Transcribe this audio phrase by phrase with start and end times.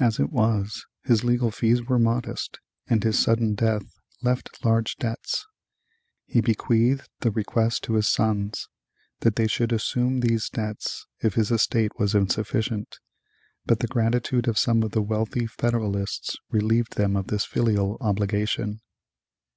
[0.00, 3.84] As it was, his legal fees were modest and his sudden death
[4.20, 5.46] left large debts.
[6.26, 8.66] He bequeathed the request to his sons
[9.20, 12.98] that they should assume these debts if his estate was insufficient,
[13.64, 18.80] but the gratitude of some of the wealthy Federalists relieved them of this filial obligation.